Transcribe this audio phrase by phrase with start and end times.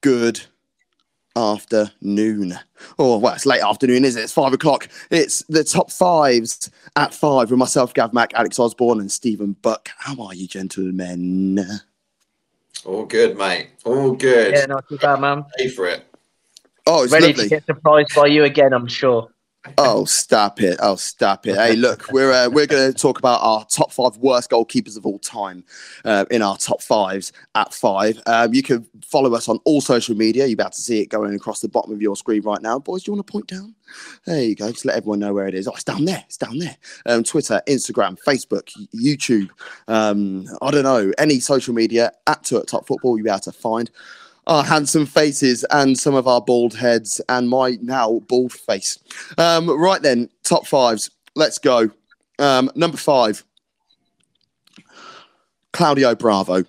[0.00, 0.40] good
[1.36, 2.58] afternoon.
[2.98, 4.22] Oh, well, it's late afternoon, is it?
[4.22, 4.88] It's five o'clock.
[5.10, 9.88] It's the top fives at five with myself, Gav Mack, Alex Osborne, and Stephen Buck.
[9.98, 11.60] How are you, gentlemen?
[12.84, 13.70] All good, mate.
[13.84, 14.54] All good.
[14.54, 15.44] Yeah, not too bad, man.
[15.56, 16.04] Pay for it.
[16.86, 17.44] Oh, it's Ready lovely.
[17.44, 19.28] to get surprised by you again, I'm sure.
[19.76, 20.78] Oh, stop it!
[20.80, 21.56] Oh, stop it!
[21.56, 25.04] Hey, look, we're uh, we're going to talk about our top five worst goalkeepers of
[25.04, 25.64] all time
[26.04, 28.20] uh, in our top fives at five.
[28.26, 30.46] Um, you can follow us on all social media.
[30.46, 33.02] You're about to see it going across the bottom of your screen right now, boys.
[33.02, 33.74] Do you want to point down?
[34.24, 34.70] There you go.
[34.70, 35.66] Just let everyone know where it is.
[35.68, 36.22] Oh, it's down there.
[36.26, 36.76] It's down there.
[37.06, 39.50] Um, Twitter, Instagram, Facebook, YouTube.
[39.86, 43.16] Um, I don't know any social media at Top Football.
[43.16, 43.90] You'll be able to find
[44.48, 48.98] our handsome faces and some of our bald heads and my now bald face.
[49.36, 51.10] Um, right then, top fives.
[51.36, 51.90] Let's go.
[52.38, 53.44] Um, number five,
[55.72, 56.64] Claudio Bravo.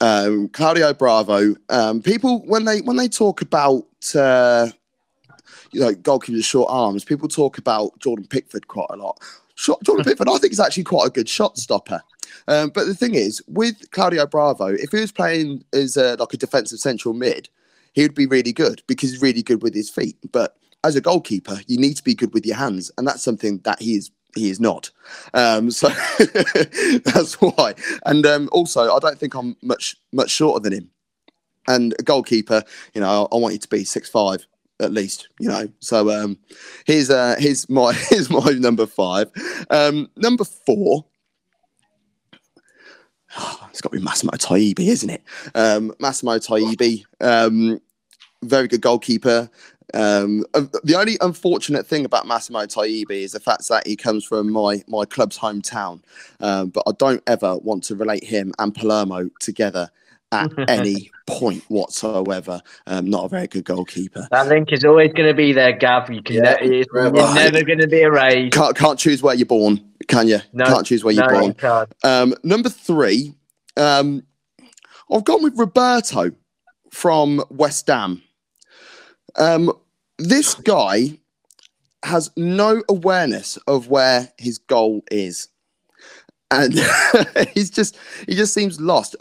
[0.00, 1.54] Um, Claudio Bravo.
[1.68, 4.68] Um, people when they when they talk about uh,
[5.72, 9.20] you know goalkeepers short arms, people talk about Jordan Pickford quite a lot.
[9.60, 12.00] Shot, Jordan Pickford, I think, is actually quite a good shot stopper.
[12.48, 16.32] Um, but the thing is, with Claudio Bravo, if he was playing as a, like
[16.32, 17.50] a defensive central mid,
[17.92, 20.16] he would be really good because he's really good with his feet.
[20.32, 23.58] But as a goalkeeper, you need to be good with your hands, and that's something
[23.64, 24.90] that he is he is not.
[25.34, 25.88] Um, so
[27.04, 27.74] that's why.
[28.06, 30.90] And um, also, I don't think I'm much much shorter than him.
[31.68, 32.62] And a goalkeeper,
[32.94, 34.46] you know, I, I want you to be six five
[34.80, 35.68] at least, you know.
[35.80, 36.38] So um,
[36.86, 39.30] here's uh, here's my here's my number five.
[39.70, 41.04] Um, number four.
[43.70, 45.22] It's got to be Massimo Taibi, isn't it?
[45.54, 47.80] Um, Massimo Taibi, um,
[48.42, 49.48] very good goalkeeper.
[49.94, 54.24] Um, uh, the only unfortunate thing about Massimo Taibi is the fact that he comes
[54.24, 56.02] from my my club's hometown.
[56.40, 59.90] Um, but I don't ever want to relate him and Palermo together
[60.32, 62.60] at any point whatsoever.
[62.86, 64.26] Um, not a very good goalkeeper.
[64.30, 66.10] That link is always going to be there, Gav.
[66.10, 67.14] You can Yeah, ne- it's, right.
[67.14, 68.52] you're never going to be erased.
[68.52, 70.40] Can't can't choose where you're born, can you?
[70.52, 71.54] No, can't choose where you're born.
[71.62, 71.86] you.
[72.08, 73.34] Um, number three,
[73.76, 74.22] um,
[75.10, 76.30] I've gone with Roberto
[76.90, 78.22] from West Ham.
[79.36, 79.72] Um,
[80.18, 81.18] this guy
[82.02, 85.48] has no awareness of where his goal is,
[86.50, 86.74] and
[87.54, 87.96] he's just
[88.26, 89.16] he just seems lost.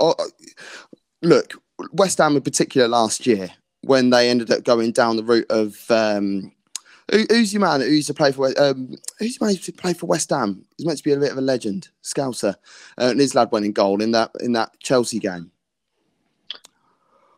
[1.22, 1.54] Look,
[1.92, 3.50] West Ham in particular last year
[3.82, 5.80] when they ended up going down the route of.
[5.90, 6.52] Um,
[7.12, 9.94] who- Who's your man who used to play for um, who's your man to play
[9.94, 10.64] for West Ham?
[10.78, 12.54] He's meant to be a bit of a legend, Scouser.
[13.00, 15.50] Uh, and his lad went in goal in that in that Chelsea game.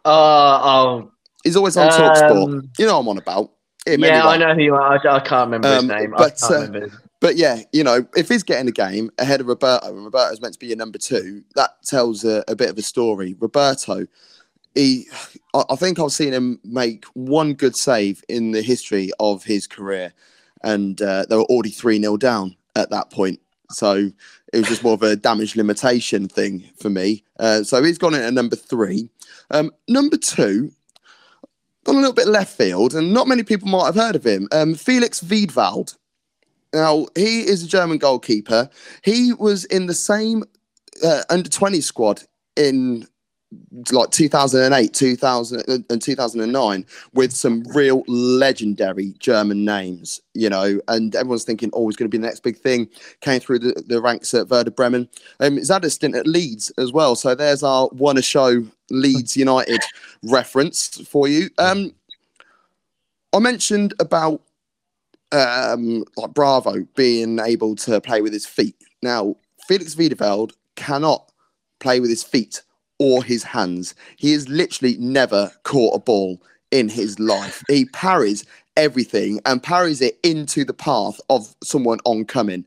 [0.04, 1.12] Uh, oh,
[1.44, 2.32] He's always on Talksport.
[2.54, 3.52] Um, You know what I'm on about.
[3.88, 4.34] Him, yeah, anyway.
[4.34, 4.94] I know who you are.
[5.08, 6.14] I, I can't remember his Um, name.
[6.18, 7.02] but, I can't uh, remember.
[7.22, 10.56] But yeah, you know, if he's getting a game ahead of Roberto, and Roberto's meant
[10.56, 13.36] to be your number two, that tells a, a bit of a story.
[13.40, 14.08] Roberto,
[14.74, 15.06] he,
[15.54, 19.68] I, I think I've seen him make one good save in the history of his
[19.68, 20.14] career,
[20.64, 23.40] and uh, they were already three 0 down at that point.
[23.70, 24.12] So
[24.52, 27.24] it was just more of a damage limitation thing for me.
[27.40, 29.10] Uh, so he's gone in at number three.
[29.52, 30.72] Um, number two,
[31.84, 34.48] gone a little bit left field, and not many people might have heard of him.
[34.52, 35.96] Um, Felix Wiedwald.
[36.74, 38.70] Now he is a German goalkeeper.
[39.04, 40.44] He was in the same
[41.04, 42.24] uh, under twenty squad
[42.56, 43.08] in
[43.92, 51.16] like 2008, 2000 uh, and 2009 with some real legendary German names, you know, and
[51.16, 52.88] everyone's thinking, oh, he's going to be the next big thing.
[53.20, 55.10] Came through the, the ranks at Werder Bremen.
[55.42, 57.16] Um, he's had a stint at Leeds as well.
[57.16, 59.82] So there's our one a show Leeds United
[60.24, 61.50] reference for you.
[61.58, 61.94] Um,
[63.34, 64.42] I mentioned about
[65.32, 68.76] um, like Bravo being able to play with his feet.
[69.02, 69.36] Now,
[69.68, 71.32] Felix Wiedwald cannot
[71.80, 72.62] play with his feet
[73.00, 73.96] or his hands.
[74.18, 76.42] He has literally never caught a ball
[76.72, 77.64] in his life.
[77.68, 78.46] He parries
[78.78, 82.66] everything and parries it into the path of someone oncoming.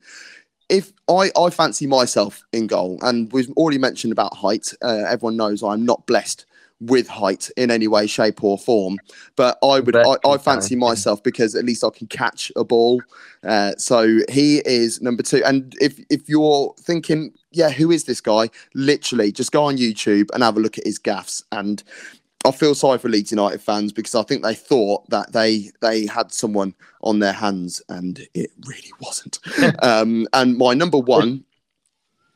[0.69, 5.37] If I, I fancy myself in goal, and we've already mentioned about height, uh, everyone
[5.37, 6.47] knows I'm not blessed
[6.81, 8.99] with height in any way, shape, or form.
[9.37, 13.03] But I would, I, I fancy myself because at least I can catch a ball.
[13.43, 15.43] Uh, so he is number two.
[15.45, 18.51] And if if you're thinking, yeah, who is this guy?
[18.75, 21.45] Literally, just go on YouTube and have a look at his gaffs.
[21.53, 21.83] And
[22.45, 26.07] I feel sorry for Leeds United fans because I think they thought that they they
[26.07, 29.39] had someone on their hands, and it really wasn't.
[29.83, 31.45] um, and my number one.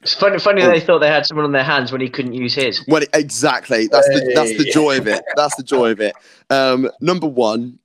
[0.03, 2.55] It's funny, funny they thought they had someone on their hands when he couldn't use
[2.55, 2.85] his.
[2.87, 3.89] Well, exactly.
[3.89, 5.25] That's the that's the joy of it.
[5.35, 6.15] That's the joy of it.
[6.51, 7.81] Um, number one,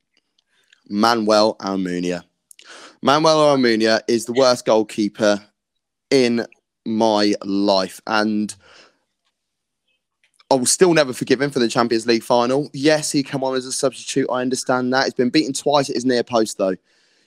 [0.87, 2.23] Manuel Almunia.
[3.01, 5.43] Manuel Almunia is the worst goalkeeper
[6.11, 6.45] in
[6.85, 8.55] my life, and
[10.51, 12.69] I will still never forgive him for the Champions League final.
[12.73, 14.27] Yes, he come on as a substitute.
[14.31, 15.05] I understand that.
[15.05, 16.75] He's been beaten twice at his near post, though.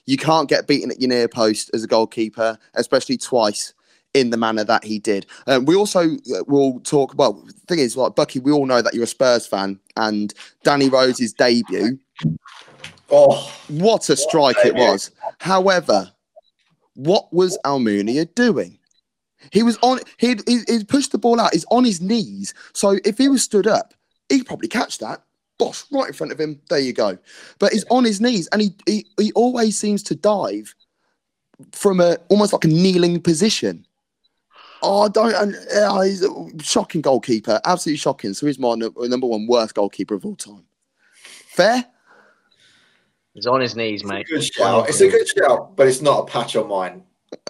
[0.07, 3.75] You can't get beaten at your near post as a goalkeeper, especially twice
[4.21, 5.27] in the manner that he did.
[5.47, 7.15] Um, we also uh, will talk.
[7.17, 10.33] Well, the thing is, like Bucky, we all know that you're a Spurs fan, and
[10.65, 11.99] Danny Rose's debut.
[13.11, 15.11] Oh, What a strike it was!
[15.39, 16.11] However,
[16.95, 18.79] what was Almunia doing?
[19.53, 20.01] He was on.
[20.19, 21.53] He'd, he he pushed the ball out.
[21.53, 22.55] He's on his knees.
[22.73, 23.95] So if he was stood up,
[24.29, 25.23] he'd probably catch that.
[25.59, 26.61] Boss right in front of him.
[26.69, 27.17] There you go.
[27.59, 30.75] But he's on his knees, and he he, he always seems to dive
[31.73, 33.86] from a almost like a kneeling position.
[34.83, 35.35] Oh, I don't.
[35.35, 36.29] And, uh, he's a
[36.63, 37.61] shocking goalkeeper.
[37.65, 38.35] Absolutely shocking.
[38.35, 40.65] So he's my nu- number one worst goalkeeper of all time.
[41.49, 41.85] Fair.
[43.35, 44.27] He's on his knees, it's a mate.
[44.29, 44.89] good shout.
[44.89, 47.03] It's a good shout, but it's not a patch on mine.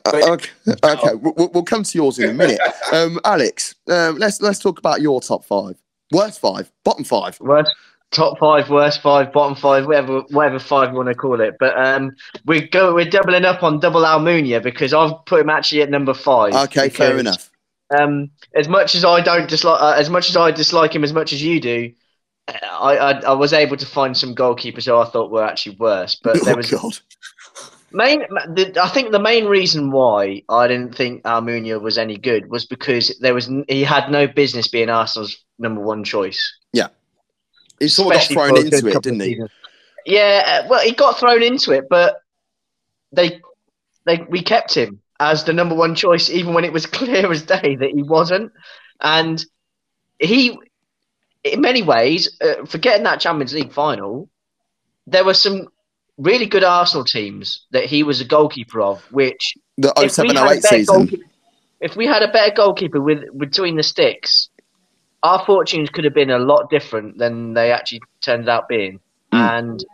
[0.05, 0.51] Uh, okay,
[0.85, 1.15] okay.
[1.15, 2.61] We'll, we'll come to yours in a minute.
[2.93, 5.77] Um, Alex, um, let's let's talk about your top five,
[6.13, 7.39] worst five, bottom five.
[7.41, 7.75] Worst
[8.11, 11.57] top five, worst five, bottom five, whatever whatever five you want to call it.
[11.59, 12.15] But um,
[12.45, 16.15] we go we're doubling up on double Almunia because I've put him actually at number
[16.15, 16.55] five.
[16.55, 17.51] Okay, fair enough.
[17.97, 21.13] Um, as much as I don't dislike, uh, as much as I dislike him as
[21.13, 21.93] much as you do,
[22.49, 26.17] I, I I was able to find some goalkeepers who I thought were actually worse.
[26.17, 26.99] But there oh was God.
[27.93, 28.21] main.
[28.21, 32.67] The, I think the main reason why I didn't think Almunia was any good was
[32.67, 36.59] because there was he had no business being Arsenal's number one choice.
[37.79, 39.41] He sort of got thrown for a good into it, didn't he?
[40.07, 42.17] Yeah, uh, well, he got thrown into it, but
[43.13, 43.41] they
[44.05, 47.43] they we kept him as the number one choice, even when it was clear as
[47.43, 48.53] day that he wasn't.
[49.01, 49.45] And
[50.19, 50.59] he,
[51.45, 54.29] in many ways, uh, forgetting that Champions League final,
[55.07, 55.69] there were some
[56.19, 60.37] really good Arsenal teams that he was a goalkeeper of, which The if we 07
[60.37, 60.95] had a 08 better season.
[60.97, 61.25] goalkeeper-
[61.79, 64.49] if we had a better goalkeeper with between the sticks,
[65.27, 69.01] our fortunes could have been a lot different than they actually turned out being.
[69.33, 69.59] Mm.
[69.59, 69.85] And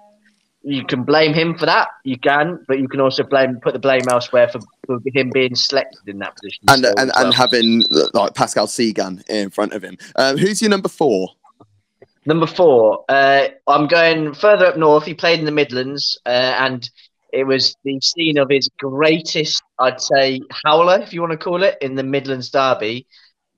[0.63, 1.89] you can blame him for that.
[2.05, 5.55] You can, but you can also blame put the blame elsewhere for, for him being
[5.55, 6.65] selected in that position.
[6.69, 7.27] And, and, well.
[7.27, 9.97] and having like Pascal Cygan in front of him.
[10.17, 11.31] Um, who's your number four?
[12.25, 15.05] Number four, uh, I'm going further up north.
[15.05, 16.89] He played in the Midlands, uh, and
[17.33, 21.65] it was the scene of his greatest, I'd say, howler, if you want to call
[21.65, 23.07] it, in the Midlands derby.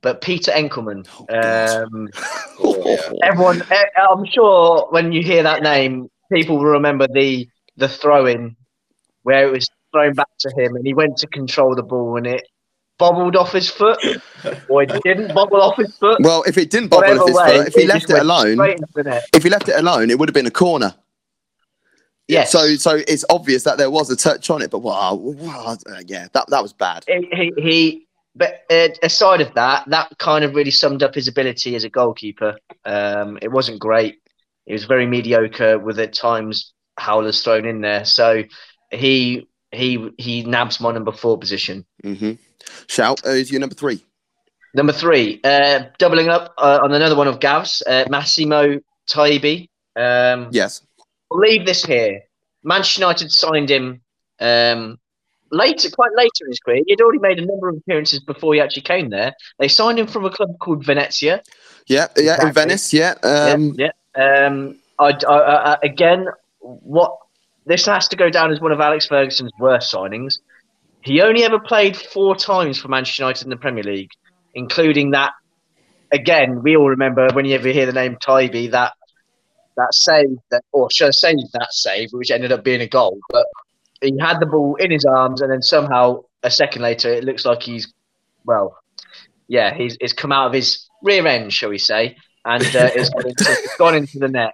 [0.04, 1.08] But Peter Enckelman.
[1.30, 2.08] Oh, Um,
[2.60, 3.10] Oh, yeah.
[3.24, 8.26] everyone, eh, I'm sure when you hear that name, people will remember the the throw
[8.26, 8.54] in
[9.24, 12.26] where it was thrown back to him, and he went to control the ball, and
[12.26, 12.46] it
[12.98, 13.98] bobbled off his foot,
[14.68, 16.20] or it didn't bobble off his foot.
[16.20, 18.54] Well, if it didn't bobble Whatever off his way, foot, if he left it alone,
[18.54, 19.24] straight into the net.
[19.32, 20.94] if he left it alone, it would have been a corner.
[22.28, 22.52] Yes.
[22.52, 26.02] So, so it's obvious that there was a touch on it, but wow, wow uh,
[26.06, 27.04] yeah, that that was bad.
[27.08, 28.03] he, he, he
[28.34, 31.88] but uh, aside of that, that kind of really summed up his ability as a
[31.90, 32.56] goalkeeper.
[32.85, 34.20] Um, it wasn't great.
[34.66, 38.04] He was very mediocre with at times howlers thrown in there.
[38.04, 38.44] So
[38.90, 41.85] he he he nabs my number four position.
[42.02, 42.32] hmm
[42.88, 44.04] Shout, uh, is your number three?
[44.75, 49.68] Number three, uh, doubling up uh, on another one of Gav's, uh, Massimo Taibi.
[49.97, 50.82] Um, Yes.
[51.30, 52.23] I'll leave this here.
[52.64, 54.00] Manchester United signed him
[54.40, 54.99] um,
[55.54, 56.82] later, quite later in his career.
[56.87, 59.32] He'd already made a number of appearances before he actually came there.
[59.58, 61.42] They signed him from a club called Venezia.
[61.87, 62.92] Yeah, yeah, in Venice.
[62.92, 63.14] Yeah.
[63.23, 64.46] Um, yeah, yeah.
[64.46, 65.34] Um, I, I,
[65.73, 66.26] I, again,
[66.61, 67.16] what
[67.66, 70.38] this has to go down as one of Alex Ferguson's worst signings.
[71.02, 74.11] He only ever played four times for Manchester United in the Premier League,
[74.54, 75.32] including that.
[76.12, 78.92] Again, we all remember when you ever hear the name Taibi, that
[79.76, 83.18] that save that, or should I say that save, which ended up being a goal.
[83.30, 83.46] But
[84.00, 87.44] he had the ball in his arms, and then somehow a second later, it looks
[87.44, 87.92] like he's
[88.44, 88.76] well,
[89.48, 93.10] yeah, he's it's come out of his rear end, shall we say, and uh, it's,
[93.16, 94.52] it's gone into the net.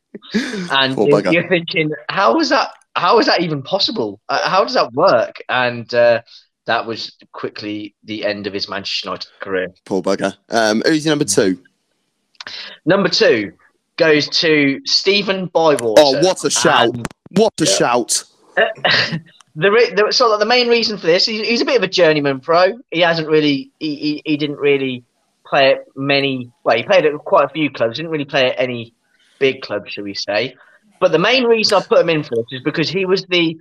[0.71, 2.71] And Poor you're, you're thinking, how is that?
[2.97, 4.21] How is that even possible?
[4.29, 5.37] Uh, how does that work?
[5.49, 6.23] And uh,
[6.67, 9.69] that was quickly the end of his Manchester United career.
[9.85, 10.37] Poor bugger.
[10.51, 11.63] Um, who's your number two?
[12.85, 13.53] Number two
[13.97, 16.01] goes to Stephen Bywater.
[16.03, 16.95] Oh, what a shout!
[16.95, 17.07] And-
[17.37, 17.71] What a Yeah.
[17.73, 18.25] shout!
[19.55, 21.89] The, re- the so the main reason for this, he's, he's a bit of a
[21.89, 22.79] journeyman pro.
[22.91, 25.05] He hasn't really, he, he, he didn't really
[25.47, 26.51] play at many.
[26.65, 27.97] Well, he played at quite a few clubs.
[27.97, 28.95] Didn't really play at any
[29.39, 30.55] big clubs, shall we say?
[31.01, 33.57] But the main reason I put him in for this is because he was the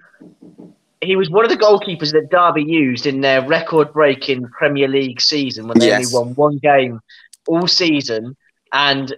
[1.01, 5.67] he was one of the goalkeepers that Derby used in their record-breaking Premier League season
[5.69, 6.13] when they Yes.
[6.13, 6.99] only won one game
[7.47, 8.35] all season,
[8.73, 9.15] and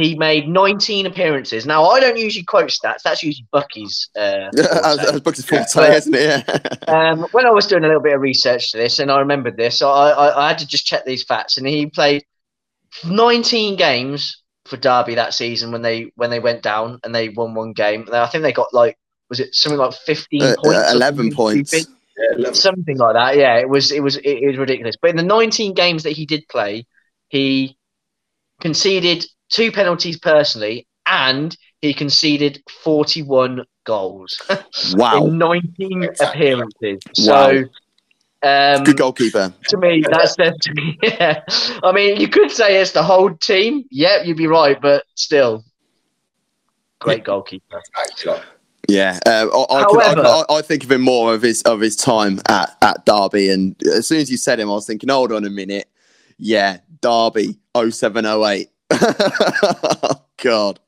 [0.00, 1.66] he made 19 appearances.
[1.66, 4.08] Now I don't usually quote stats; that's usually Bucky's.
[4.16, 5.14] Uh, as, forte.
[5.14, 6.44] as Bucks' forte, But- isn't it?
[6.48, 6.74] Yeah.
[7.10, 9.56] um, when I was doing a little bit of research to this, and I remembered
[9.56, 11.58] this, so I, I, I had to just check these facts.
[11.58, 12.24] And he played
[13.04, 17.54] 19 games for Derby that season when they when they went down and they won
[17.54, 18.08] one game.
[18.12, 18.96] I think they got like
[19.28, 21.70] was it something like 15 Uh, points, uh, 11 points.
[21.70, 21.88] stupid?
[22.18, 22.54] Yeah, eleven.
[22.54, 23.36] something like that.
[23.36, 24.96] Yeah, it was it was it, it was ridiculous.
[25.00, 26.86] But in the 19 games that he did play,
[27.28, 27.76] he
[28.60, 34.40] conceded two penalties personally, and he conceded 41 goals
[34.94, 35.26] Wow.
[35.26, 36.26] in 19 Exactly.
[36.50, 36.98] appearances.
[37.14, 37.64] So.
[38.44, 39.52] Um, Good goalkeeper.
[39.68, 40.36] to me, that's
[40.74, 40.98] me.
[41.04, 41.44] Yeah.
[41.84, 43.84] I mean, you could say it's the whole team.
[43.88, 45.64] Yeah, you'd be right, but still,
[46.98, 47.80] great goalkeeper.
[48.00, 48.40] Actually,
[48.88, 51.62] Yeah, uh, I, I, could- I, However- I, I think of him more of his
[51.62, 54.86] of his time at, at Derby, and as soon as you said him, I was
[54.88, 55.88] thinking, hold on a minute,
[56.36, 58.68] yeah, Derby 0708.
[59.22, 60.80] oh God,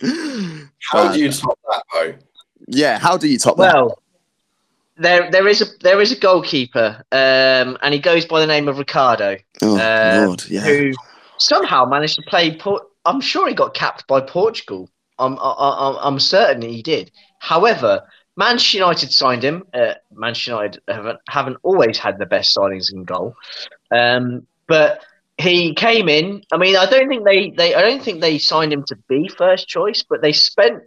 [0.92, 2.14] how do you top that, though?
[2.68, 3.74] Yeah, how do you top that?
[3.74, 3.98] Well,
[4.96, 8.68] there there is a there is a goalkeeper, um, and he goes by the name
[8.68, 10.60] of Ricardo, Oh uh, Lord, yeah.
[10.60, 10.92] who
[11.38, 12.56] somehow managed to play.
[12.56, 14.88] Port- I'm sure he got capped by Portugal.
[15.18, 17.10] I'm I, I, I'm certain he did.
[17.40, 18.02] However,
[18.36, 19.64] Manchester United signed him.
[19.72, 23.34] Uh, Manchester United haven't, haven't always had the best signings in goal,
[23.90, 25.02] um, but
[25.38, 26.42] he came in.
[26.52, 29.28] I mean, I don't think they, they I don't think they signed him to be
[29.28, 30.82] first choice, but they spent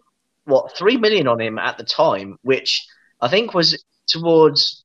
[0.45, 2.85] what three million on him at the time, which
[3.19, 4.83] I think was towards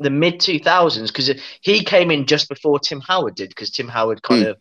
[0.00, 1.30] the mid 2000s because
[1.60, 4.50] he came in just before Tim Howard did because Tim Howard kind Hmm.
[4.50, 4.56] of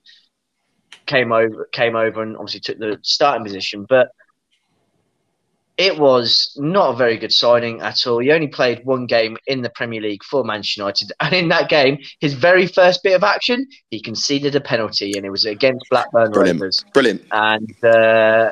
[1.06, 4.10] came over came over and obviously took the starting position but
[5.78, 8.20] it was not a very good signing at all.
[8.20, 11.70] He only played one game in the Premier League for Manchester United, and in that
[11.70, 15.86] game, his very first bit of action, he conceded a penalty, and it was against
[15.90, 16.60] Blackburn Brilliant.
[16.62, 16.86] Rovers.
[16.94, 17.24] Brilliant.
[17.32, 18.52] And uh,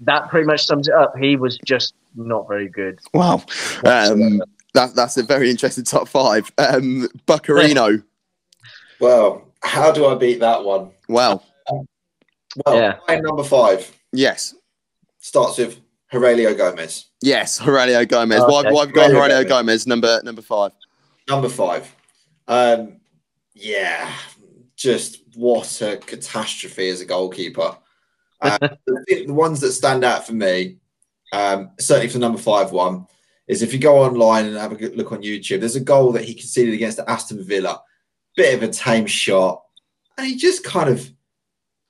[0.00, 1.14] that pretty much sums it up.
[1.18, 2.98] He was just not very good.
[3.14, 3.44] Wow.
[3.84, 4.42] Um,
[4.74, 6.50] that, that's a very interesting top five.
[6.58, 8.02] Um, Buccarino.
[9.00, 10.90] Well, how do I beat that one?
[11.08, 11.44] Well,
[12.64, 13.20] Well, Yeah.
[13.20, 14.54] number five yes.
[15.18, 15.80] starts with
[16.12, 17.10] Heurelho Gomes.
[17.22, 18.34] Yes, Heurelho Gomes.
[18.34, 18.44] Okay.
[18.44, 19.66] Why, why have got Heurelho Heurelho Gomes.
[19.66, 20.72] Gomes, number number five?
[21.28, 21.94] Number five.
[22.48, 23.00] Um,
[23.54, 24.12] yeah,
[24.76, 27.76] just what a catastrophe as a goalkeeper.
[28.40, 30.76] Uh, the, the ones that stand out for me,
[31.32, 33.06] um, certainly for the number five one,
[33.48, 36.12] is if you go online and have a good look on YouTube, there's a goal
[36.12, 37.80] that he conceded against Aston Villa.
[38.36, 39.62] Bit of a tame shot.
[40.18, 41.10] And he just kind of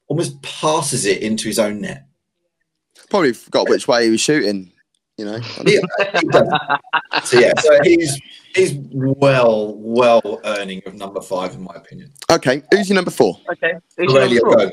[0.09, 2.07] almost passes it into his own net.
[3.11, 4.73] Probably forgot which way he was shooting.
[5.17, 5.41] You know.
[5.65, 5.81] Yeah,
[7.25, 8.21] so yeah, so he's
[8.55, 12.13] he's well, well earning of number five in my opinion.
[12.31, 13.39] Okay, who's your number four?
[13.53, 13.73] Okay.
[13.97, 14.71] Who's your Heurelho number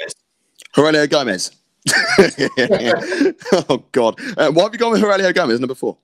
[0.76, 1.08] four?
[1.08, 1.08] Gomes.
[1.08, 1.52] Heurelho Gomes.
[3.70, 4.16] oh God!
[4.38, 5.98] Uh, why have you gone with Heurelho Gomes, number four?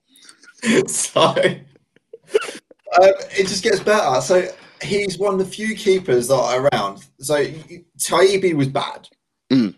[0.88, 4.21] so um, it just gets better.
[4.21, 4.48] So
[4.81, 7.05] he's one of the few keepers that are around.
[7.19, 9.07] So you- Taibi was bad
[9.51, 9.74] Mm.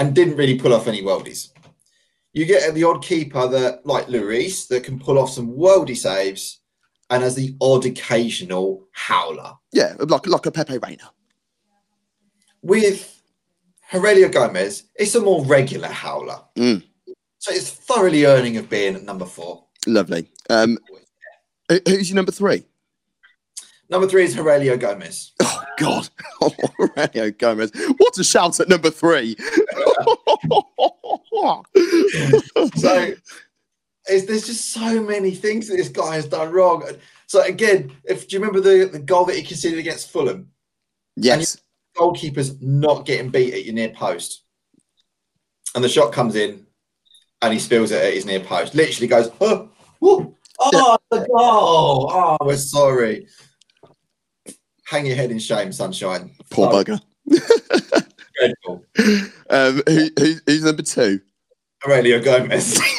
[0.00, 1.50] And didn't really pull off any worldies.
[2.32, 6.62] You get the odd keeper that, like Luis, that can pull off some worldy saves
[7.10, 9.52] and has the odd occasional howler.
[9.72, 11.12] Yeah, like like a Pepe Reina.
[12.62, 13.20] With
[13.92, 16.40] Heurelho Gomes, it's a more regular howler.
[16.56, 16.82] Mm.
[17.38, 19.66] So it's thoroughly earning of being at number four.
[19.86, 20.30] Lovely.
[20.48, 20.78] Um,
[21.68, 22.64] who's your number three?
[23.90, 25.32] Number three is Heurelho Gomes.
[26.42, 27.72] Oh God, Heurelho Gomes.
[27.96, 29.36] What a shout at number three!
[32.76, 33.14] So
[34.08, 36.84] there's just so many things that this guy has done wrong.
[37.26, 40.50] So again, if do you remember the, the goal that he conceded against Fulham?
[41.16, 41.58] yes,
[41.96, 44.44] Goalkeeper's not getting beat at your near post.
[45.74, 46.66] And the shot comes in
[47.42, 48.74] and he spills it at his near post.
[48.74, 49.70] Literally goes, oh,
[50.00, 52.10] woo, oh the goal.
[52.12, 53.26] Oh, we're sorry.
[54.90, 56.32] Hang your head in shame, sunshine.
[56.50, 57.00] poor bugger.
[58.36, 58.84] Dreadful.
[59.50, 61.20] Um, who, who, who's number two?
[61.84, 62.78] Heurelho Gomes.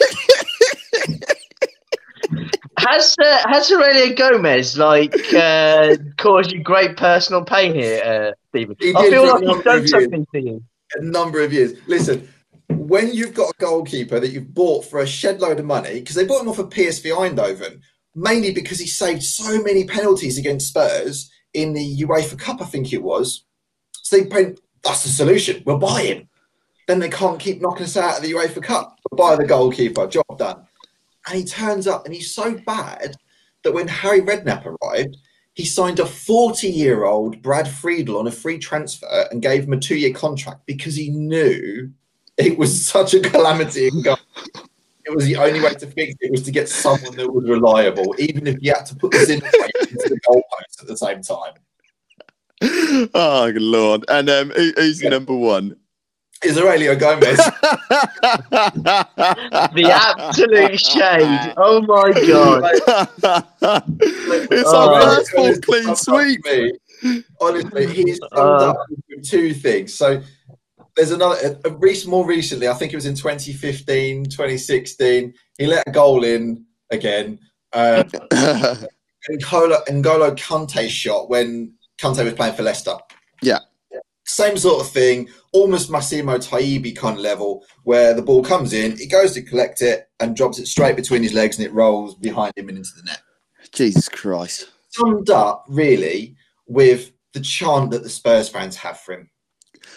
[2.77, 8.75] Has uh, has Heurelho Gomes like uh, caused you great personal pain here, uh, Stephen?
[8.79, 10.63] He I did feel like he's number done something to you.
[10.95, 11.73] a number of years.
[11.87, 12.27] Listen,
[12.69, 16.15] when you've got a goalkeeper that you've bought for a shed load of money, because
[16.15, 17.79] they bought him off of PSV Eindhoven,
[18.15, 22.93] mainly because he saved so many penalties against Spurs in the UEFA Cup, I think
[22.93, 23.43] it was.
[23.91, 25.63] So they went, that's the solution.
[25.65, 26.29] We'll buy him.
[26.87, 28.99] Then they can't keep knocking us out of the UEFA Cup.
[29.09, 30.07] We'll buy the goalkeeper.
[30.07, 30.65] Job done.
[31.27, 33.15] And he turns up and he's so bad
[33.63, 35.17] that when Harry Redknapp arrived,
[35.53, 39.73] he signed a 40 year old Brad Friedel on a free transfer and gave him
[39.73, 41.91] a two year contract because he knew
[42.37, 44.17] it was such a calamity in goal.
[45.11, 48.15] It was the only way to fix it was to get someone that was reliable,
[48.17, 51.53] even if you had to put the Zinfate into the goalpost at the same time.
[53.13, 54.05] oh good lord!
[54.07, 55.75] And um, who, who's your number one?
[56.43, 57.37] Is Heurelho Gomes?
[59.73, 61.53] The absolute shade.
[61.57, 62.71] Oh my god.
[64.51, 64.93] it's Oh.
[64.95, 66.45] our first full clean summed sweep.
[66.45, 67.23] me.
[67.39, 68.69] Honestly, he's summed Uh.
[68.71, 68.77] up
[69.09, 69.93] with two things.
[69.93, 70.21] So
[70.95, 75.87] there's another, a recent, more recently, I think it was in 2015, 2016, he let
[75.87, 77.39] a goal in again.
[77.73, 78.03] Uh,
[79.29, 82.95] N'Golo, N'Golo Kante shot when Kante was playing for Leicester.
[83.41, 83.59] Yeah.
[84.25, 88.97] Same sort of thing, almost Massimo Taibi kind of level, where the ball comes in,
[88.97, 92.15] he goes to collect it and drops it straight between his legs and it rolls
[92.15, 93.21] behind him and into the net.
[93.71, 94.69] Jesus Christ.
[94.89, 96.35] Summed up really
[96.67, 99.29] with the chant that the Spurs fans have for him,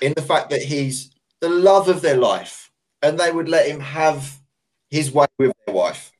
[0.00, 1.10] in the fact that he's
[1.40, 2.70] the love of their life
[3.02, 4.38] and they would let him have
[4.90, 6.10] his way with their wife.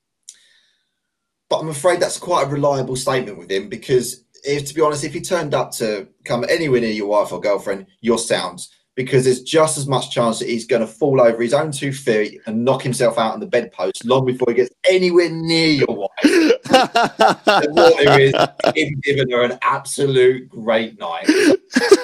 [1.49, 5.05] But I'm afraid that's quite a reliable statement with him because, if, to be honest,
[5.05, 8.67] if he turned up to come anywhere near your wife or girlfriend, you're sound.
[8.97, 11.93] Because there's just as much chance that he's going to fall over his own two
[11.93, 15.89] feet and knock himself out on the bedpost long before he gets anywhere near your
[15.89, 16.11] wife.
[16.65, 21.29] The water is giving her an absolute great night.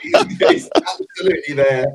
[0.00, 1.86] He's absolutely there.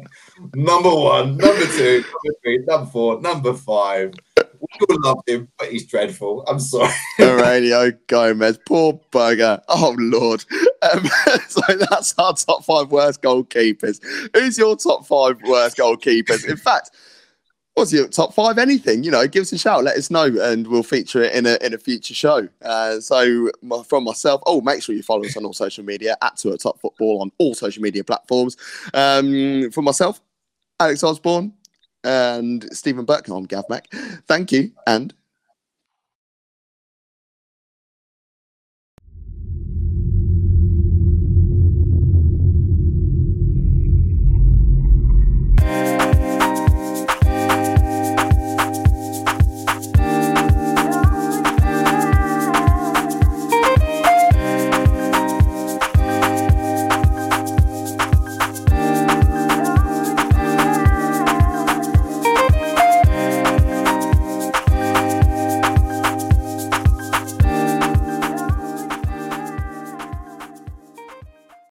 [0.55, 4.13] Number one, number two, number three, number four, number five.
[4.37, 6.45] We all love him, but he's dreadful.
[6.47, 6.93] I'm sorry.
[7.17, 9.61] Heurelho Gomes, poor bugger.
[9.67, 10.45] Oh lord.
[10.81, 11.05] Um,
[11.47, 13.99] so that's our top five worst goalkeepers.
[14.33, 16.47] Who's your top five worst goalkeepers?
[16.47, 16.91] In fact,
[17.75, 18.57] what's your top five?
[18.57, 19.03] Anything?
[19.03, 19.83] You know, give us a shout.
[19.83, 22.47] Let us know, and we'll feature it in a in a future show.
[22.61, 26.17] Uh, so my, from myself, oh, make sure you follow us on all social media
[26.21, 28.57] at at Top Football on all social media platforms.
[28.93, 30.21] Um, for myself,
[30.79, 31.53] Alex Osborne
[32.03, 33.87] and Stephen Burke, I'm Gav Mac.
[34.27, 35.13] Thank you, and